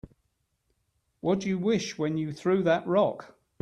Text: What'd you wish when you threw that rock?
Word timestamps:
What'd 1.19 1.43
you 1.43 1.59
wish 1.59 1.99
when 1.99 2.17
you 2.17 2.33
threw 2.33 2.63
that 2.63 2.87
rock? 2.87 3.37